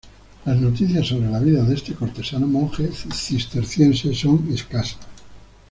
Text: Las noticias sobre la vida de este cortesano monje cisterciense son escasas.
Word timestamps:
Las 0.45 0.57
noticias 0.57 1.05
sobre 1.05 1.29
la 1.29 1.37
vida 1.39 1.63
de 1.63 1.75
este 1.75 1.93
cortesano 1.93 2.47
monje 2.47 2.89
cisterciense 2.91 4.15
son 4.15 4.49
escasas. 4.51 4.97